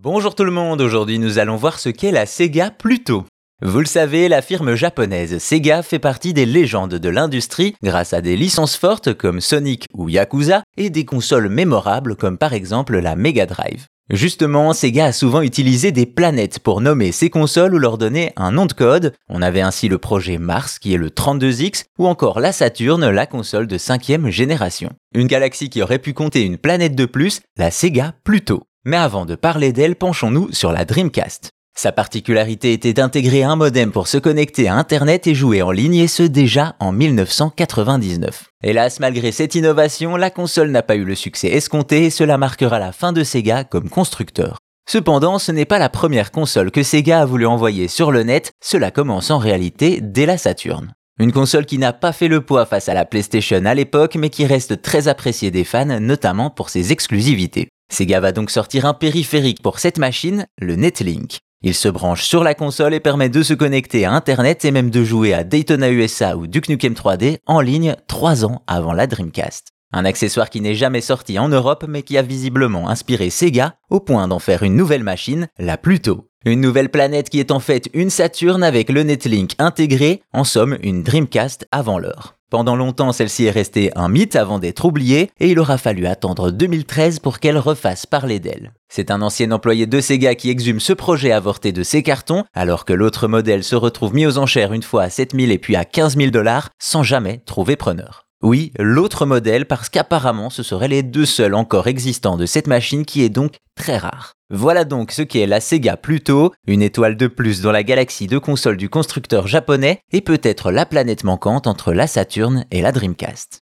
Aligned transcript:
Bonjour 0.00 0.36
tout 0.36 0.44
le 0.44 0.52
monde, 0.52 0.80
aujourd'hui 0.80 1.18
nous 1.18 1.40
allons 1.40 1.56
voir 1.56 1.80
ce 1.80 1.88
qu'est 1.88 2.12
la 2.12 2.24
Sega 2.24 2.70
Pluto. 2.70 3.24
Vous 3.62 3.80
le 3.80 3.84
savez, 3.84 4.28
la 4.28 4.42
firme 4.42 4.76
japonaise 4.76 5.38
Sega 5.38 5.82
fait 5.82 5.98
partie 5.98 6.32
des 6.32 6.46
légendes 6.46 6.94
de 6.94 7.08
l'industrie 7.08 7.74
grâce 7.82 8.12
à 8.12 8.20
des 8.20 8.36
licences 8.36 8.76
fortes 8.76 9.12
comme 9.12 9.40
Sonic 9.40 9.86
ou 9.92 10.08
Yakuza 10.08 10.62
et 10.76 10.90
des 10.90 11.04
consoles 11.04 11.48
mémorables 11.48 12.14
comme 12.14 12.38
par 12.38 12.52
exemple 12.52 12.96
la 13.00 13.16
Mega 13.16 13.44
Drive. 13.44 13.86
Justement, 14.08 14.72
Sega 14.72 15.06
a 15.06 15.12
souvent 15.12 15.42
utilisé 15.42 15.90
des 15.90 16.06
planètes 16.06 16.60
pour 16.60 16.80
nommer 16.80 17.10
ses 17.10 17.28
consoles 17.28 17.74
ou 17.74 17.78
leur 17.78 17.98
donner 17.98 18.32
un 18.36 18.52
nom 18.52 18.66
de 18.66 18.74
code. 18.74 19.14
On 19.28 19.42
avait 19.42 19.62
ainsi 19.62 19.88
le 19.88 19.98
projet 19.98 20.38
Mars 20.38 20.78
qui 20.78 20.94
est 20.94 20.98
le 20.98 21.10
32X 21.10 21.86
ou 21.98 22.06
encore 22.06 22.38
la 22.38 22.52
Saturn, 22.52 23.04
la 23.04 23.26
console 23.26 23.66
de 23.66 23.78
cinquième 23.78 24.30
génération. 24.30 24.90
Une 25.12 25.26
galaxie 25.26 25.70
qui 25.70 25.82
aurait 25.82 25.98
pu 25.98 26.12
compter 26.12 26.42
une 26.44 26.56
planète 26.56 26.94
de 26.94 27.04
plus, 27.04 27.40
la 27.56 27.72
Sega 27.72 28.14
Pluto. 28.22 28.62
Mais 28.88 28.96
avant 28.96 29.26
de 29.26 29.34
parler 29.34 29.74
d'elle, 29.74 29.96
penchons-nous 29.96 30.50
sur 30.50 30.72
la 30.72 30.86
Dreamcast. 30.86 31.50
Sa 31.76 31.92
particularité 31.92 32.72
était 32.72 32.94
d'intégrer 32.94 33.42
un 33.42 33.54
modem 33.54 33.92
pour 33.92 34.08
se 34.08 34.16
connecter 34.16 34.66
à 34.66 34.76
Internet 34.76 35.26
et 35.26 35.34
jouer 35.34 35.60
en 35.60 35.70
ligne, 35.70 35.96
et 35.96 36.08
ce 36.08 36.22
déjà 36.22 36.74
en 36.80 36.90
1999. 36.92 38.46
Hélas, 38.62 38.98
malgré 38.98 39.30
cette 39.30 39.54
innovation, 39.54 40.16
la 40.16 40.30
console 40.30 40.70
n'a 40.70 40.82
pas 40.82 40.96
eu 40.96 41.04
le 41.04 41.14
succès 41.14 41.48
escompté 41.48 42.06
et 42.06 42.10
cela 42.10 42.38
marquera 42.38 42.78
la 42.78 42.92
fin 42.92 43.12
de 43.12 43.24
Sega 43.24 43.62
comme 43.62 43.90
constructeur. 43.90 44.56
Cependant, 44.88 45.38
ce 45.38 45.52
n'est 45.52 45.66
pas 45.66 45.78
la 45.78 45.90
première 45.90 46.30
console 46.30 46.70
que 46.70 46.82
Sega 46.82 47.20
a 47.20 47.26
voulu 47.26 47.44
envoyer 47.44 47.88
sur 47.88 48.10
le 48.10 48.22
net, 48.22 48.52
cela 48.64 48.90
commence 48.90 49.30
en 49.30 49.36
réalité 49.36 49.98
dès 50.00 50.24
la 50.24 50.38
Saturn. 50.38 50.94
Une 51.20 51.32
console 51.32 51.66
qui 51.66 51.76
n'a 51.76 51.92
pas 51.92 52.12
fait 52.12 52.28
le 52.28 52.40
poids 52.40 52.64
face 52.64 52.88
à 52.88 52.94
la 52.94 53.04
PlayStation 53.04 53.66
à 53.66 53.74
l'époque, 53.74 54.14
mais 54.14 54.30
qui 54.30 54.46
reste 54.46 54.80
très 54.80 55.08
appréciée 55.08 55.50
des 55.50 55.64
fans, 55.64 56.00
notamment 56.00 56.48
pour 56.48 56.70
ses 56.70 56.90
exclusivités. 56.90 57.68
Sega 57.90 58.20
va 58.20 58.32
donc 58.32 58.50
sortir 58.50 58.86
un 58.86 58.94
périphérique 58.94 59.62
pour 59.62 59.78
cette 59.78 59.98
machine, 59.98 60.46
le 60.60 60.76
Netlink. 60.76 61.38
Il 61.62 61.74
se 61.74 61.88
branche 61.88 62.22
sur 62.22 62.44
la 62.44 62.54
console 62.54 62.94
et 62.94 63.00
permet 63.00 63.28
de 63.28 63.42
se 63.42 63.54
connecter 63.54 64.04
à 64.04 64.12
Internet 64.12 64.64
et 64.64 64.70
même 64.70 64.90
de 64.90 65.02
jouer 65.02 65.34
à 65.34 65.42
Daytona 65.42 65.90
USA 65.90 66.36
ou 66.36 66.46
Duke 66.46 66.68
Nukem 66.68 66.92
3D 66.92 67.38
en 67.46 67.60
ligne 67.60 67.96
3 68.06 68.44
ans 68.44 68.62
avant 68.68 68.92
la 68.92 69.08
Dreamcast. 69.08 69.72
Un 69.92 70.04
accessoire 70.04 70.50
qui 70.50 70.60
n'est 70.60 70.74
jamais 70.74 71.00
sorti 71.00 71.38
en 71.38 71.48
Europe 71.48 71.86
mais 71.88 72.02
qui 72.02 72.16
a 72.18 72.22
visiblement 72.22 72.88
inspiré 72.88 73.30
Sega 73.30 73.74
au 73.90 74.00
point 74.00 74.28
d'en 74.28 74.38
faire 74.38 74.62
une 74.62 74.76
nouvelle 74.76 75.02
machine, 75.02 75.48
la 75.58 75.76
Pluto. 75.76 76.28
Une 76.44 76.60
nouvelle 76.60 76.90
planète 76.90 77.30
qui 77.30 77.40
est 77.40 77.50
en 77.50 77.58
fait 77.58 77.90
une 77.94 78.10
Saturne 78.10 78.62
avec 78.62 78.90
le 78.90 79.02
Netlink 79.02 79.54
intégré, 79.58 80.22
en 80.32 80.44
somme 80.44 80.78
une 80.82 81.02
Dreamcast 81.02 81.66
avant 81.72 81.98
l'heure. 81.98 82.37
Pendant 82.50 82.76
longtemps, 82.76 83.12
celle-ci 83.12 83.44
est 83.44 83.50
restée 83.50 83.90
un 83.94 84.08
mythe 84.08 84.34
avant 84.34 84.58
d'être 84.58 84.86
oubliée, 84.86 85.30
et 85.38 85.50
il 85.50 85.58
aura 85.58 85.76
fallu 85.76 86.06
attendre 86.06 86.50
2013 86.50 87.18
pour 87.18 87.40
qu'elle 87.40 87.58
refasse 87.58 88.06
parler 88.06 88.40
d'elle. 88.40 88.72
C'est 88.88 89.10
un 89.10 89.20
ancien 89.20 89.50
employé 89.50 89.86
de 89.86 90.00
Sega 90.00 90.34
qui 90.34 90.48
exhume 90.48 90.80
ce 90.80 90.94
projet 90.94 91.30
avorté 91.30 91.72
de 91.72 91.82
ses 91.82 92.02
cartons, 92.02 92.44
alors 92.54 92.86
que 92.86 92.94
l'autre 92.94 93.28
modèle 93.28 93.64
se 93.64 93.76
retrouve 93.76 94.14
mis 94.14 94.26
aux 94.26 94.38
enchères 94.38 94.72
une 94.72 94.82
fois 94.82 95.02
à 95.02 95.10
7000 95.10 95.52
et 95.52 95.58
puis 95.58 95.76
à 95.76 95.84
15 95.84 96.16
000 96.16 96.30
dollars, 96.30 96.70
sans 96.78 97.02
jamais 97.02 97.42
trouver 97.44 97.76
preneur. 97.76 98.27
Oui, 98.42 98.72
l'autre 98.78 99.26
modèle 99.26 99.66
parce 99.66 99.88
qu'apparemment 99.88 100.48
ce 100.48 100.62
seraient 100.62 100.88
les 100.88 101.02
deux 101.02 101.26
seuls 101.26 101.54
encore 101.54 101.88
existants 101.88 102.36
de 102.36 102.46
cette 102.46 102.68
machine 102.68 103.04
qui 103.04 103.22
est 103.22 103.28
donc 103.28 103.56
très 103.74 103.96
rare. 103.96 104.34
Voilà 104.50 104.84
donc 104.84 105.10
ce 105.10 105.22
qu'est 105.22 105.46
la 105.46 105.60
Sega 105.60 105.96
Pluto, 105.96 106.52
une 106.66 106.82
étoile 106.82 107.16
de 107.16 107.26
plus 107.26 107.60
dans 107.62 107.72
la 107.72 107.82
galaxie 107.82 108.28
de 108.28 108.38
consoles 108.38 108.76
du 108.76 108.88
constructeur 108.88 109.48
japonais 109.48 110.00
et 110.12 110.20
peut-être 110.20 110.70
la 110.70 110.86
planète 110.86 111.24
manquante 111.24 111.66
entre 111.66 111.92
la 111.92 112.06
Saturn 112.06 112.64
et 112.70 112.80
la 112.80 112.92
Dreamcast. 112.92 113.62